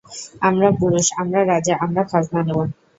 আমরা 0.41 0.69
পুরুষ, 0.79 1.05
আমরা 1.21 1.39
রাজা, 1.43 1.73
আমরা 1.85 2.01
খাজনা 2.09 2.41
নেব। 2.47 2.59